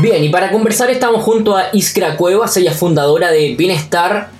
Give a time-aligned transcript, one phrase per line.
[0.00, 4.30] Bien, y para conversar estamos junto a Iskra Cuevas, ella es fundadora de Bienestar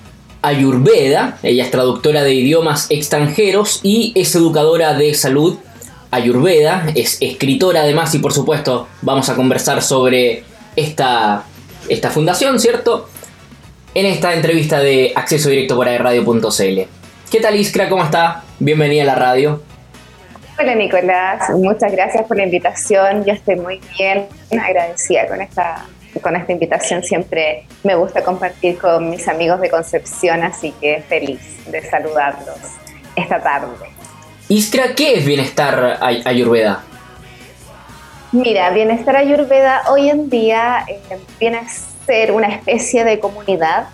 [0.41, 5.59] Ayurveda, ella es traductora de idiomas extranjeros y es educadora de salud
[6.13, 10.45] Ayurveda, es escritora además y por supuesto vamos a conversar sobre
[10.77, 11.43] esta,
[11.89, 13.09] esta fundación, ¿cierto?
[13.95, 16.81] En esta entrevista de Acceso Directo por Radio.cl.
[17.31, 17.89] ¿Qué tal Iskra?
[17.89, 18.45] ¿Cómo está?
[18.61, 19.68] Bienvenida a la radio.
[20.61, 23.25] Hola Nicolás, muchas gracias por la invitación.
[23.25, 25.85] Yo estoy muy bien agradecida con esta,
[26.21, 27.05] con esta invitación.
[27.05, 31.41] Siempre me gusta compartir con mis amigos de Concepción, así que feliz
[31.71, 32.59] de saludarlos
[33.15, 33.87] esta tarde.
[34.49, 36.83] Iskra, ¿qué es bienestar ayurveda?
[38.33, 40.99] Mira, bienestar ayurveda hoy en día eh,
[41.39, 43.87] viene a ser una especie de comunidad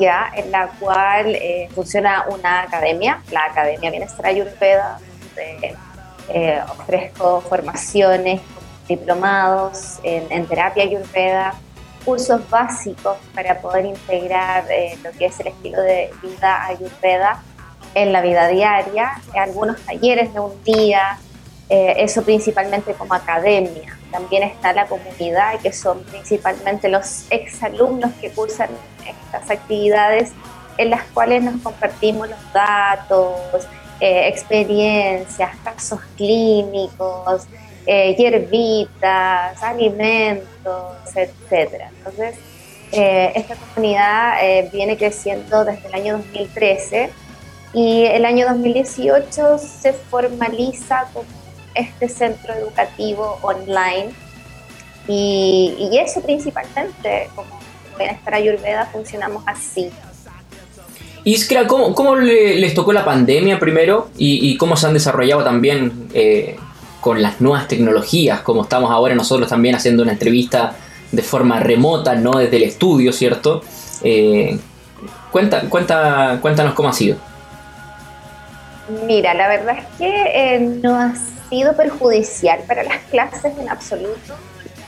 [0.00, 4.98] ya en la cual eh, funciona una academia, la Academia Bienestar Ayurveda,
[6.28, 8.40] eh, ofrezco formaciones,
[8.88, 11.54] diplomados en, terapia ayurveda,
[12.04, 17.42] cursos básicos para poder integrar eh, lo que es el estilo de vida ayurveda
[17.94, 21.18] en la vida diaria, algunos talleres de un día,
[21.68, 23.96] eh, eso principalmente como academia.
[24.10, 28.70] También está la comunidad, que son principalmente los exalumnos que cursan
[29.06, 30.32] estas actividades
[30.78, 33.66] en las cuales nos compartimos los datos,
[34.00, 37.46] eh, experiencias, casos clínicos,
[37.84, 41.82] eh, hierbitas, alimentos, etc.
[41.96, 42.36] Entonces,
[42.92, 44.36] eh, esta comunidad
[44.72, 47.10] viene creciendo desde el año 2013
[47.72, 51.26] y el año 2018 se formaliza como
[51.74, 54.10] este centro educativo online
[55.06, 57.58] y, y eso principalmente, como
[57.98, 59.90] Bienestar Ayurveda, funcionamos así.
[61.28, 66.56] Iskra, ¿cómo, cómo les tocó la pandemia primero y, cómo se han desarrollado también eh,
[67.02, 70.76] con las nuevas tecnologías, como estamos ahora nosotros también haciendo una entrevista
[71.12, 73.62] de forma remota, no desde el estudio, ¿cierto?
[74.02, 74.58] Eh,
[75.30, 77.18] cuenta, cuenta, cuéntanos cómo ha sido.
[79.06, 81.12] Mira, la verdad es que eh, no ha
[81.50, 84.34] sido perjudicial para las clases en absoluto.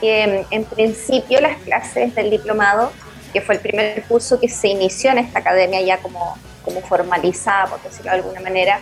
[0.01, 2.93] en principio las clases del diplomado
[3.33, 7.67] que fue el primer curso que se inició en esta academia ya como, como formalizada,
[7.67, 8.81] por decirlo de alguna manera,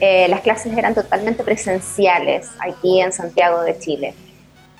[0.00, 4.14] eh, las clases eran totalmente presenciales aquí en Santiago de Chile.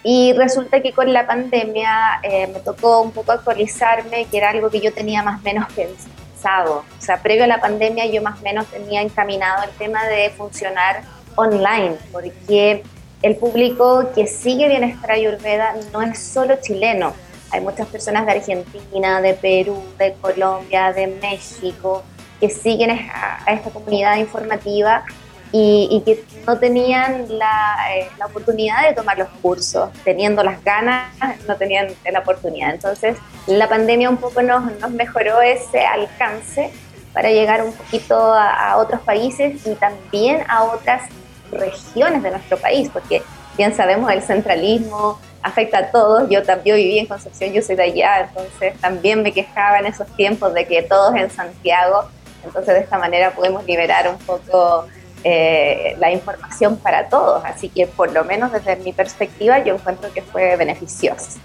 [0.05, 4.71] Y resulta que con la pandemia eh, me tocó un poco actualizarme, que era algo
[4.71, 6.85] que yo tenía más o menos pensado.
[6.99, 10.31] O sea, previo a la pandemia yo más o menos tenía encaminado el tema de
[10.31, 11.03] funcionar
[11.35, 12.85] online, porque
[13.23, 17.13] el público que sigue Bienestar Ayurveda no es solo chileno,
[17.51, 22.03] hay muchas personas de Argentina, de Perú, de Colombia, de México,
[22.41, 25.05] que siguen a, esta comunidad informativa
[25.51, 31.07] y, que no tenían la, eh, la, oportunidad de tomar los cursos, teniendo las ganas,
[31.49, 32.75] no tenían la oportunidad.
[32.75, 33.17] Entonces,
[33.47, 36.71] la pandemia un poco nos, nos mejoró ese alcance
[37.15, 41.03] para llegar un poquito a, a otros países y también a otras
[41.51, 43.23] regiones de nuestro país, porque
[43.57, 46.29] bien sabemos el centralismo afecta a todos.
[46.31, 50.07] Yo también viví en Concepción, yo soy de allá, entonces también me quejaba en esos
[50.17, 52.09] tiempos de que todos en Santiago,
[52.45, 54.87] entonces de esta manera podemos liberar un poco
[55.25, 60.13] eh, la información para todos, así que por lo menos desde mi perspectiva yo encuentro
[60.13, 61.39] que fue beneficioso.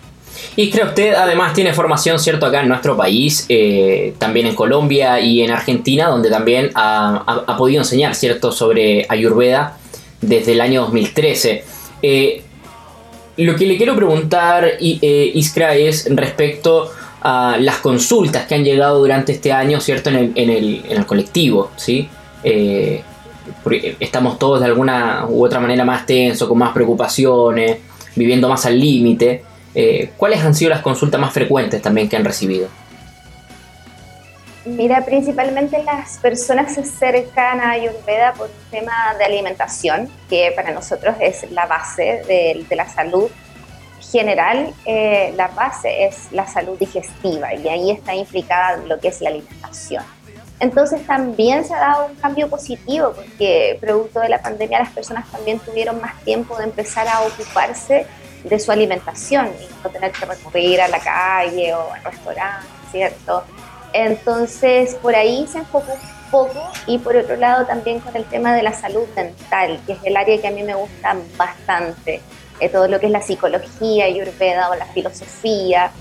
[0.55, 5.19] Y creo usted además tiene formación, ¿cierto?, acá en nuestro país, eh, también en Colombia
[5.19, 9.77] y en Argentina, donde también ha, ha, podido enseñar, ¿cierto?, sobre Ayurveda
[10.21, 11.63] desde el año 2013.
[12.01, 12.43] Eh,
[13.37, 18.99] lo que le quiero preguntar, eh, Iskra, es respecto a las consultas que han llegado
[18.99, 20.09] durante este año, ¿cierto?
[20.09, 22.07] En el, en el, en el colectivo, ¿sí?
[22.43, 23.01] Eh,
[23.99, 27.77] estamos todos de alguna u otra manera más tensos, con más preocupaciones,
[28.15, 29.43] viviendo más al límite.
[29.73, 32.67] Eh, ¿Cuáles han sido las consultas más frecuentes también que han recibido?
[34.65, 40.71] Mira, principalmente las personas se acercan a Ayurveda por un tema de alimentación, que para
[40.71, 43.29] nosotros es la base de, la salud
[43.99, 44.73] general.
[44.85, 49.29] Eh, la base es la salud digestiva y ahí está implicada lo que es la
[49.31, 50.03] alimentación.
[50.61, 55.29] Entonces también se ha dado un cambio positivo porque producto de la pandemia las personas
[55.29, 58.07] también tuvieron más tiempo de empezar a ocuparse
[58.45, 63.43] de su alimentación y no tener que recurrir a la calle o al restaurante, ¿cierto?
[63.93, 68.55] Entonces, por ahí se enfocó un poco y por otro lado también con el tema
[68.55, 72.21] de la salud mental, que es el área que a mí me gusta bastante,
[72.59, 75.91] eh, todo lo que es la psicología, Ayurveda o la filosofía,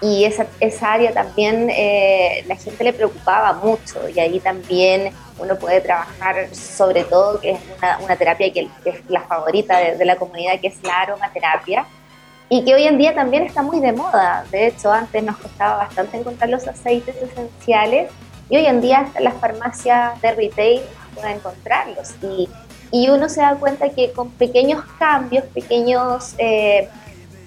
[0.00, 5.56] y esa, esa área también eh, la gente le preocupaba mucho y ahí también uno
[5.56, 7.60] puede trabajar sobre todo, que es
[8.02, 11.86] una, terapia que, es la favorita de la comunidad, que es la aromaterapia,
[12.48, 14.44] y que hoy en día también está muy de moda.
[14.50, 18.10] De hecho, antes nos costaba bastante encontrar los aceites esenciales
[18.50, 20.82] y hoy en día hasta las farmacias de retail
[21.14, 22.10] pueden encontrarlos.
[22.22, 22.48] Y,
[22.90, 26.88] y uno se da cuenta que con pequeños cambios, pequeños eh,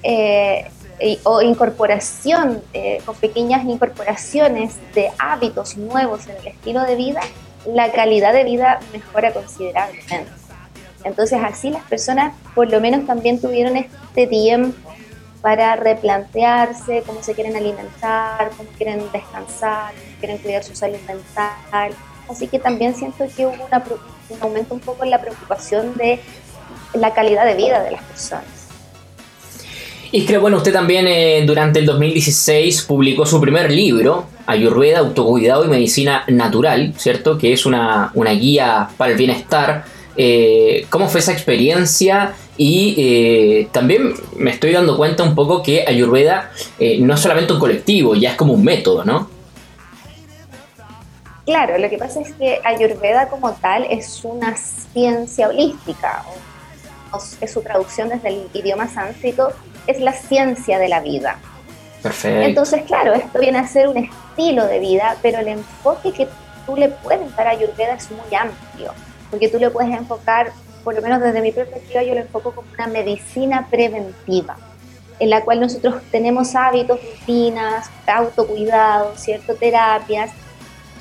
[0.01, 7.21] eh, o incorporación, eh, con pequeñas incorporaciones de hábitos nuevos en el estilo de vida,
[7.67, 10.31] la calidad de vida mejora considerablemente.
[11.03, 14.84] Entonces así las personas por lo menos también tuvieron este tiempo
[15.45, 21.91] para replantearse cómo se quieren alimentar, cómo quieren descansar, cómo quieren cuidar su salud mental.
[22.27, 26.19] Así que también siento que hubo un aumento un poco en la preocupación de
[26.95, 28.47] la calidad de vida de las personas.
[30.11, 35.63] Y creo, bueno, usted también eh, durante el 2016 publicó su primer libro, Ayurveda, Autocuidado
[35.63, 37.37] y Medicina Natural, ¿cierto?
[37.37, 39.85] Que es una, una guía para el bienestar.
[40.17, 42.33] Eh, ¿Cómo fue esa experiencia?
[42.57, 46.51] Y eh, también me estoy dando cuenta un poco que Ayurveda
[46.99, 49.29] no es solamente un colectivo, ya es como un método, ¿no?
[51.45, 56.23] Claro, lo que pasa es que Ayurveda como tal es una ciencia holística,
[57.39, 59.51] es su traducción desde el idioma sánscrito,
[59.85, 61.37] es la ciencia de la vida.
[62.01, 62.41] Perfecto.
[62.41, 66.27] Entonces, claro, esto viene a ser un estilo de vida, pero el enfoque que
[66.65, 68.93] tú le puedes dar a Ayurveda es muy amplio,
[69.29, 70.51] porque tú le puedes enfocar,
[70.85, 74.55] por lo menos desde mi perspectiva, yo lo enfoco como una medicina preventiva,
[75.19, 80.31] en la cual nosotros tenemos hábitos, rutinas, autocuidado, cierto, terapias,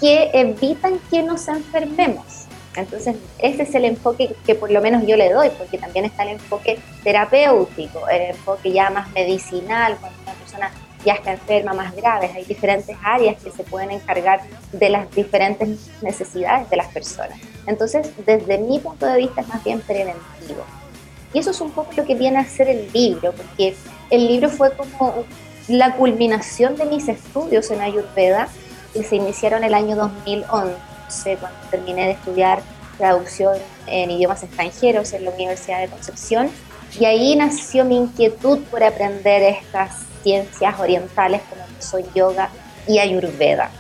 [0.01, 2.45] que evitan que nos enfermemos
[2.77, 6.25] entonces, ese es el enfoque que por lo menos yo le doy, porque también está
[6.25, 10.73] el enfoque terapéutico, el enfoque ya más medicinal, cuando una persona
[11.05, 12.31] ya está enferma, más grave.
[12.35, 14.41] Hay diferentes áreas que se pueden encargar
[14.73, 17.39] de las diferentes necesidades de las personas.
[17.67, 20.65] Entonces, desde mi punto de vista es más bien preventivo.
[21.33, 23.75] Y eso es un poco lo que viene a ser el libro, porque
[24.11, 25.25] el libro fue como
[25.69, 28.49] la culminación de mis estudios en Ayurveda,
[28.93, 30.77] que se iniciaron el año 2011
[31.41, 32.63] cuando terminé de estudiar
[32.99, 33.57] traducción
[33.87, 36.51] en idiomas extranjeros en la Universidad de Concepción.
[36.99, 42.51] Y ahí nació mi inquietud por aprender estas ciencias orientales como son yoga
[42.87, 43.71] y ayurveda.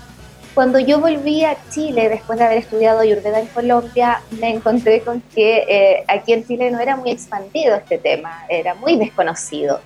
[0.54, 5.20] Cuando yo volví a Chile, después de haber estudiado ayurveda en Colombia, me encontré con
[5.34, 9.80] que eh, aquí en Chile no era muy expandido este tema, era muy desconocido.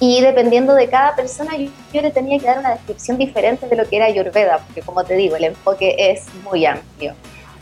[0.00, 3.88] Y dependiendo de cada persona, yo, le tenía que dar una descripción diferente de lo
[3.88, 7.14] que era Ayurveda, porque como te digo, el enfoque es muy amplio.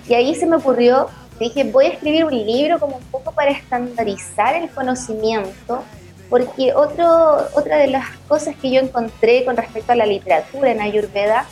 [0.09, 1.09] Y ahí se me ocurrió,
[1.39, 5.85] dije, voy a escribir un libro como un poco para estandarizar el conocimiento,
[6.31, 10.81] porque otro, otra de las cosas que yo encontré con respecto a la literatura en
[10.81, 11.45] Ayurveda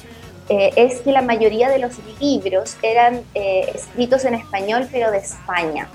[0.49, 5.19] eh, es que la mayoría de los libros eran eh, escritos en español, pero de
[5.19, 5.89] España.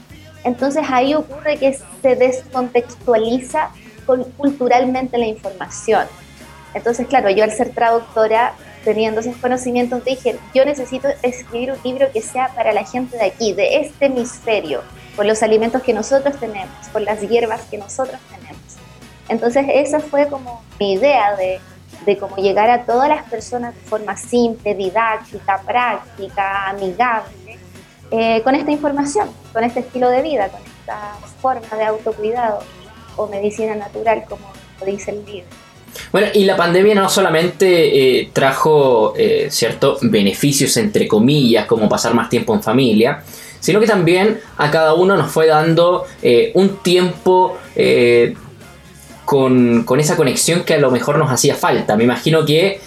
[0.43, 3.71] Entonces ahí ocurre que se descontextualiza
[4.37, 6.05] culturalmente la información.
[6.73, 8.53] Entonces, claro, yo al ser traductora,
[8.83, 13.25] teniendo esos conocimientos, dije, yo necesito escribir un libro que sea para la gente de
[13.25, 14.81] aquí, de este hemisferio,
[15.15, 18.61] por los alimentos que nosotros tenemos, por las hierbas que nosotros tenemos.
[19.29, 21.59] Entonces, esa fue como mi idea de,
[22.05, 27.59] de cómo llegar a todas las personas de forma simple, didáctica, práctica, amigable,
[28.09, 32.59] eh, con esta información, con este estilo de vida, con esta forma de autocuidado
[33.15, 34.51] o medicina natural, como
[34.85, 35.47] dice el libro.
[36.11, 42.13] Bueno, y la pandemia no solamente eh, trajo, eh, cierto, beneficios entre comillas, como pasar
[42.13, 43.23] más tiempo en familia,
[43.59, 46.05] sino que también a cada uno nos fue dando
[46.55, 47.57] un tiempo
[49.31, 51.95] con, esa conexión que a lo mejor nos hacía falta.
[51.95, 52.81] Me imagino que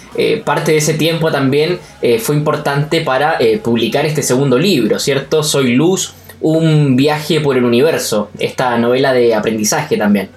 [0.45, 1.79] parte de ese tiempo también
[2.19, 5.41] fue importante para publicar este segundo libro, ¿cierto?
[5.41, 10.29] Soy Luz, un viaje por el universo, esta novela de aprendizaje también.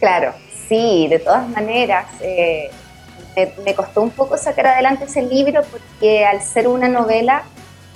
[0.00, 0.32] Claro,
[0.68, 2.06] sí, de todas maneras.
[2.20, 2.70] Eh,
[3.64, 7.44] me, costó un poco sacar adelante ese libro porque al ser una novela,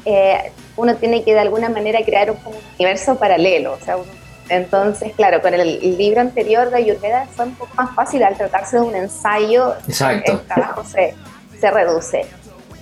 [0.05, 2.39] eh, uno tiene que de alguna manera crear un,
[2.79, 3.79] universo paralelo.
[4.49, 8.77] Entonces, claro, con el, libro anterior de Ayurveda fue un poco más fácil al tratarse
[8.77, 9.75] de un ensayo.
[9.89, 10.33] Exacto.
[10.33, 11.15] El trabajo se,
[11.59, 12.27] se reduce.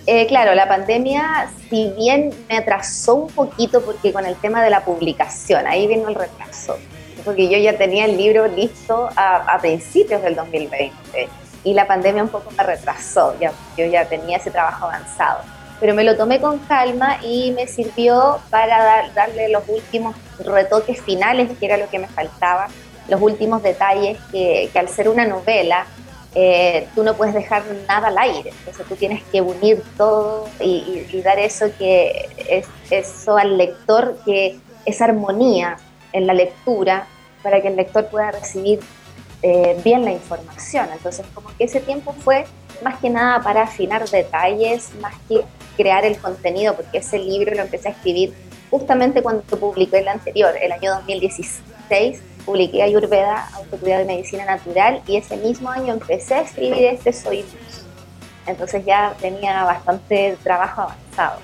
[0.07, 4.71] Eh, claro, la pandemia, si bien me atrasó un poquito porque con el tema de
[4.71, 6.77] la publicación, ahí vino el retraso,
[7.25, 11.29] porque yo ya tenía el libro listo a, principios del 2020
[11.63, 15.43] y la pandemia un poco me retrasó, ya, yo ya tenía ese trabajo avanzado,
[15.83, 21.51] pero me lo tomé con calma y me sirvió para darle los últimos retoques finales,
[21.59, 22.69] que era lo que me faltaba,
[23.09, 25.85] los últimos detalles que al ser una novela,
[26.37, 28.51] eh, tú no puedes dejar nada al aire.
[28.61, 34.61] Entonces tú tienes que unir todo y, dar eso que es eso al lector, que
[34.87, 35.79] esa armonía
[36.13, 37.09] en la lectura
[37.43, 38.79] para que el lector pueda recibir
[39.43, 40.89] eh, bien la información.
[40.93, 42.45] Entonces, como que ese tiempo fue
[42.83, 45.43] más que nada para afinar detalles, más que
[45.77, 48.35] crear el contenido, porque ese libro lo empecé a escribir
[48.71, 55.17] justamente cuando publiqué el anterior, el año 2016, publiqué Ayurveda, Autocuidado y Medicina Natural, y
[55.17, 57.85] ese mismo año empecé a escribir este Soy Luz.
[58.47, 61.39] Entonces ya tenía bastante trabajo avanzado.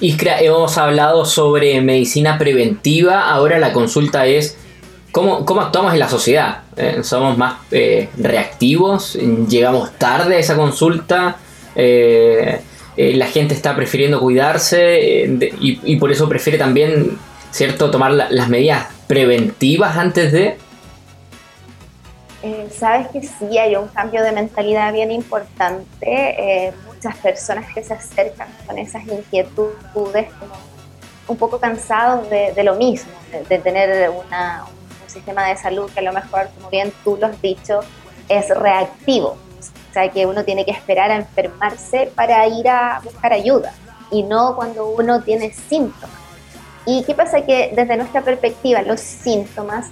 [0.00, 4.56] Iskra, hemos hablado sobre medicina preventiva, ahora la consulta es
[5.12, 6.62] cómo, cómo actuamos en la sociedad.
[6.76, 9.14] Eh, ¿Somos más eh, reactivos?
[9.14, 11.36] ¿Llegamos tarde a esa consulta?
[11.74, 12.60] Eh,
[12.96, 15.26] la gente está prefiriendo cuidarse
[15.58, 17.16] y, por eso prefiere también,
[17.50, 20.58] ¿cierto?, tomar las medidas preventivas antes de...
[22.70, 28.48] Sabes que sí, hay un cambio de mentalidad bien importante muchas personas que se acercan
[28.66, 30.26] con esas inquietudes,
[31.26, 33.10] un poco cansados de, lo mismo,
[33.48, 34.79] de, tener una, un
[35.10, 37.80] sistema de salud que a lo mejor, como bien tú lo has dicho,
[38.28, 39.36] es reactivo.
[39.90, 43.72] O sea, que uno tiene que esperar a enfermarse para ir a buscar ayuda
[44.10, 46.16] y no cuando uno tiene síntomas.
[46.86, 47.42] ¿Y qué pasa?
[47.42, 49.88] Que desde nuestra perspectiva los síntomas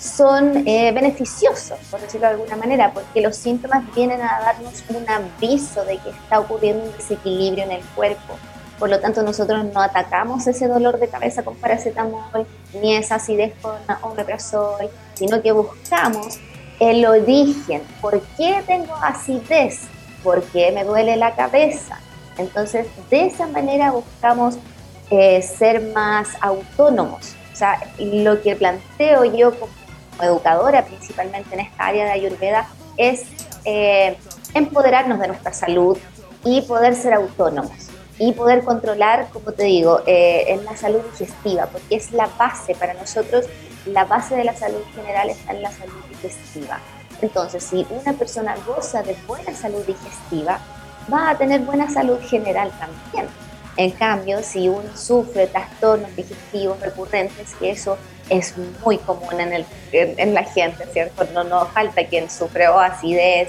[0.00, 5.08] son eh, beneficiosos, por decirlo de alguna manera, porque los síntomas vienen a darnos un
[5.08, 8.36] aviso de que está ocurriendo un desequilibrio en el cuerpo.
[8.82, 13.54] Por lo tanto, nosotros no atacamos ese dolor de cabeza con paracetamol, ni esa acidez
[13.62, 16.40] con omeprazol, sino que buscamos
[16.80, 17.80] el origen.
[18.00, 19.82] ¿Por qué tengo acidez?
[20.24, 22.00] ¿Por qué me duele la cabeza?
[22.38, 24.56] Entonces, de esa manera buscamos
[25.10, 27.36] eh, ser más autónomos.
[27.52, 29.72] O sea, lo que planteo yo como
[30.20, 33.26] educadora, principalmente en esta área de Ayurveda, es
[33.64, 34.18] eh,
[34.54, 35.96] empoderarnos de nuestra salud
[36.44, 37.91] y poder ser autónomos
[38.22, 42.72] y poder controlar, como te digo, eh, en la salud digestiva, porque es la base
[42.76, 43.46] para nosotros,
[43.84, 46.78] la base de la salud general está en la salud digestiva.
[47.20, 50.60] Entonces, si una persona goza de buena salud digestiva,
[51.12, 53.26] va a tener buena salud general también.
[53.76, 57.98] En cambio, si uno sufre trastornos digestivos recurrentes, que eso
[58.28, 61.24] es muy común en, el, en, la gente, ¿cierto?
[61.34, 63.48] No, no falta quien sufre o acidez,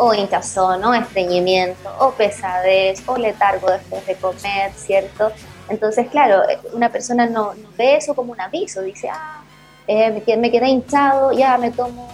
[0.00, 5.30] o hinchazón, o estreñimiento, o pesadez, o letargo después de comer, ¿cierto?
[5.68, 6.42] Entonces, claro,
[6.72, 9.42] una persona no, ve eso como un aviso, dice, ah,
[9.86, 12.08] eh, me quedé hinchado, ya me tomo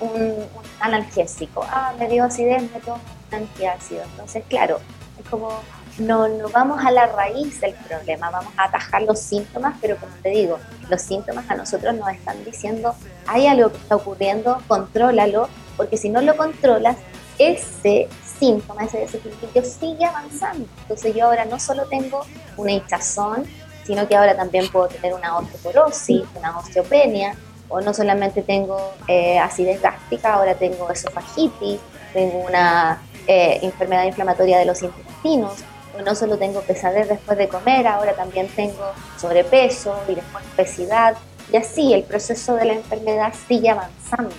[0.00, 3.00] un, un, analgésico, ah, me dio acidez, me tomo
[3.30, 4.02] un antiácido.
[4.04, 4.78] Entonces, claro,
[5.18, 5.50] es como
[5.98, 10.12] no, no vamos a la raíz del problema, vamos a atajar los síntomas, pero como
[10.22, 12.94] te digo, los síntomas a nosotros nos están diciendo,
[13.26, 16.96] hay algo que está ocurriendo, contrólalo, porque si no lo controlas,
[17.38, 20.66] ese síntoma, ese desequilibrio sigue avanzando.
[20.82, 22.24] Entonces yo ahora no solo tengo
[22.56, 23.44] una hinchazón,
[23.84, 27.36] sino que ahora también puedo tener una osteoporosis, una osteopenia,
[27.68, 31.80] o no solamente tengo eh, acidez gástrica, ahora tengo esofagitis,
[32.12, 35.64] tengo una eh, enfermedad inflamatoria de los intestinos,
[36.04, 41.16] no solo tengo pesadez después de comer, ahora también tengo sobrepeso y después obesidad.
[41.52, 44.34] Y así el proceso de la enfermedad sigue avanzando.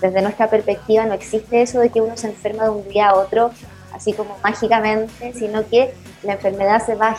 [0.00, 3.14] Desde nuestra perspectiva no existe eso de que uno se enferma de un día a
[3.14, 3.50] otro,
[3.92, 7.16] así como mágicamente, sino que la enfermedad se va,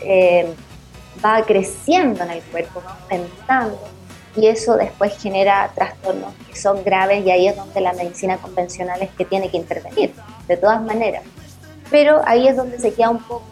[0.00, 0.52] eh,
[1.24, 3.78] va creciendo en el cuerpo, va aumentando,
[4.36, 9.02] y eso después genera trastornos que son graves y ahí es donde la medicina convencional
[9.02, 10.14] es que tiene que intervenir,
[10.46, 11.22] de todas maneras
[11.92, 13.44] pero ahí es donde se queda un poco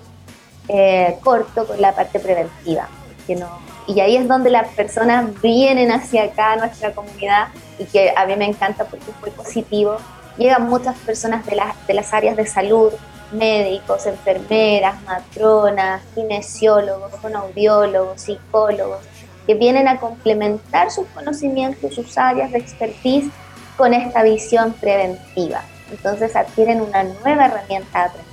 [0.67, 2.89] eh, corto con la parte preventiva.
[3.27, 3.47] Que no,
[3.87, 7.49] y ahí es donde las personas vienen hacia acá nuestra comunidad
[7.81, 9.97] y que a mí me encanta porque muy positivo.
[10.37, 12.93] Llegan muchas personas de, las de las áreas de salud,
[13.33, 19.01] médicos, enfermeras, matronas, kinesiólogos, audiólogos, psicólogos,
[19.47, 23.31] que vienen a complementar sus conocimientos, sus áreas de expertise
[23.77, 25.63] con esta visión preventiva.
[25.91, 28.31] Entonces adquieren una nueva herramienta de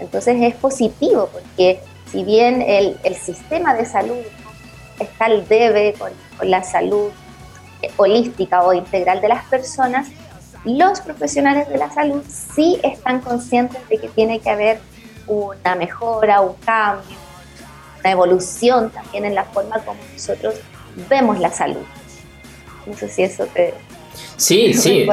[0.00, 1.80] entonces es positivo porque
[2.10, 4.18] si bien el, sistema de salud
[4.98, 7.10] está al debe con, la salud
[7.96, 10.08] holística o integral de las personas,
[10.64, 14.80] los profesionales de la salud sí están conscientes de que tiene que haber
[15.26, 17.16] una mejora, un cambio,
[18.00, 20.54] una evolución también en la forma como nosotros
[21.08, 21.82] vemos la salud.
[22.86, 23.74] No sé si eso te...
[24.36, 25.06] Sí, sí,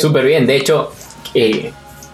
[0.00, 0.46] súper bien.
[0.46, 0.92] De hecho,
[1.34, 1.72] eh,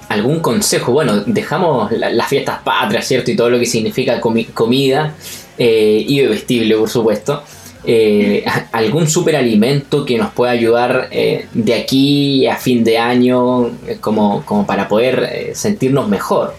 [0.08, 0.92] algún consejo.
[0.92, 3.30] Bueno, dejamos las fiestas patrias, ¿cierto?
[3.30, 5.14] Y todo lo que significa comida
[5.58, 7.42] eh, y bebestible, por supuesto.
[7.86, 14.44] Eh, algún superalimento que nos pueda ayudar eh, de aquí a fin de año como,
[14.44, 16.54] como para poder sentirnos mejor.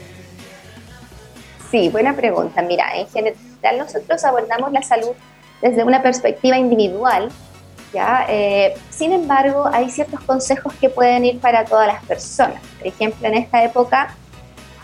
[1.69, 2.61] Sí, buena pregunta.
[2.61, 5.11] Mira, en general nosotros abordamos la salud
[5.61, 7.29] desde una perspectiva individual
[7.93, 8.25] ¿ya?
[8.29, 12.61] Eh, sin embargo, hay ciertos consejos que pueden ir para todas las personas.
[12.77, 14.15] Por ejemplo, en esta época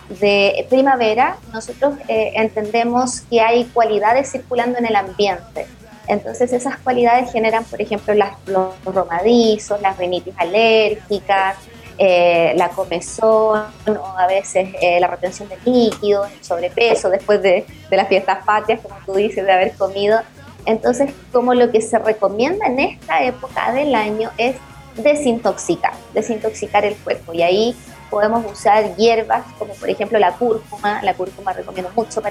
[0.09, 5.67] de primavera, nosotros eh, entendemos que hay cualidades circulando en el ambiente.
[6.07, 11.57] Entonces esas cualidades generan, por ejemplo, las, los romadizos, las rinitis alérgicas,
[11.97, 17.65] eh, la comezón o a veces eh, la retención de líquidos, el sobrepeso después de,
[17.91, 20.19] las fiestas patrias, como tú dices, de haber comido.
[20.65, 24.55] Entonces, como lo que se recomienda en esta época del año es
[24.97, 27.33] desintoxicar, desintoxicar el cuerpo.
[27.33, 27.75] Y ahí
[28.09, 31.01] podemos usar hierbas como por ejemplo la cúrcuma.
[31.03, 32.21] La cúrcuma recomiendo mucho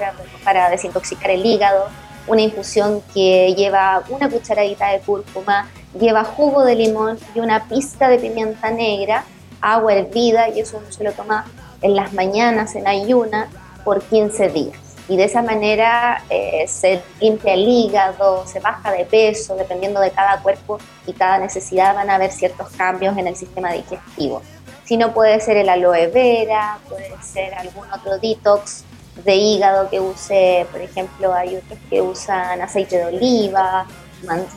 [0.43, 1.87] para desintoxicar el hígado.
[2.27, 8.09] Una infusión que lleva una cucharadita de cúrcuma, lleva jugo de limón y una pizca
[8.09, 9.25] de pimienta negra
[9.63, 11.45] agua hervida y eso uno se lo toma
[11.81, 13.49] en las mañanas en ayuna
[13.83, 14.77] por 15 días.
[15.09, 20.11] Y de esa manera eh, se limpia el hígado, se baja de peso, dependiendo de
[20.11, 24.41] cada cuerpo y cada necesidad van a haber ciertos cambios en el sistema digestivo.
[24.85, 28.83] Si no puede ser el aloe vera, puede ser algún otro detox
[29.23, 33.85] de hígado que use, por ejemplo, hay otros que usan aceite de oliva,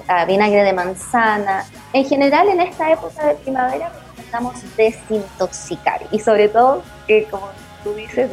[0.08, 1.64] ah, vinagre de manzana.
[1.92, 3.90] En general, en esta época de primavera
[4.76, 6.02] desintoxicar.
[6.10, 7.48] Y sobre todo, que como
[7.84, 8.30] tú dices,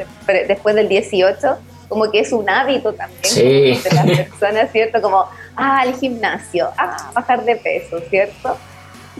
[0.47, 5.01] después del 18, como que es un hábito también de las personas, ¿cierto?
[5.01, 5.25] Como,
[5.55, 8.57] ah, al gimnasio, ah, bajar de peso, ¿cierto?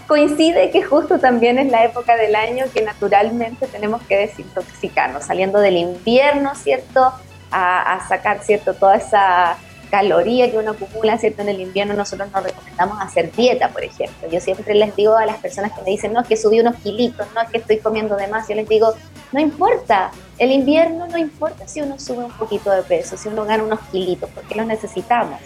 [0.06, 5.60] Coincide que justo también es la época del año que naturalmente tenemos que desintoxicarnos, saliendo
[5.60, 7.12] del invierno, ¿cierto?
[7.50, 8.74] A, sacar, ¿cierto?
[8.74, 9.56] Toda esa
[9.90, 11.42] caloría que uno acumula, ¿cierto?
[11.42, 14.28] En el invierno nosotros nos recomendamos hacer dieta, por ejemplo.
[14.28, 16.74] Yo siempre les digo a las personas que me dicen, no, es que subí unos
[16.76, 18.92] kilitos, no, es que estoy comiendo de más, yo les digo,
[19.32, 23.44] no importa, el invierno no importa si uno sube un poquito de peso, si uno
[23.44, 25.40] gana unos kilitos, porque los necesitamos.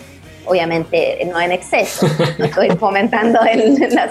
[0.49, 2.07] Obviamente no en exceso,
[2.39, 4.11] no estoy fomentando el, la,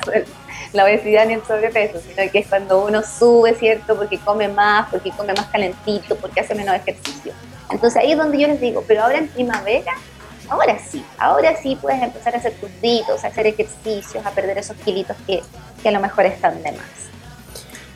[0.73, 3.95] la obesidad ni el sobrepeso, sino que es cuando uno sube, ¿cierto?
[3.95, 7.33] Porque come más, porque come más calentito, porque hace menos ejercicio.
[7.69, 9.93] Entonces ahí es donde yo les digo, pero ahora en primavera
[10.49, 12.69] ahora sí, ahora sí puedes empezar a hacer tus
[13.23, 15.41] a hacer ejercicios, a perder esos kilitos que,
[15.87, 17.06] a lo mejor están de más.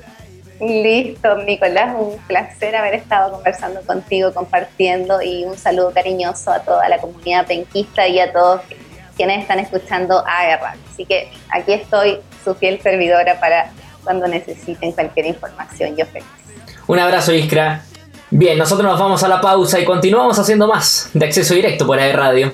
[0.60, 6.86] Listo, Nicolás, un placer haber estado conversando contigo, compartiendo y un saludo cariñoso a toda
[6.90, 8.60] la comunidad penquista y a todos
[9.16, 13.70] quienes están escuchando a Así que aquí estoy, su fiel servidora para
[14.04, 15.96] cuando necesiten cualquier información.
[15.96, 16.28] Yo feliz.
[16.86, 17.82] Un abrazo, Iskra.
[18.30, 21.98] Bien, nosotros nos vamos a la pausa y continuamos haciendo más de acceso directo por
[21.98, 22.52] AE Radio.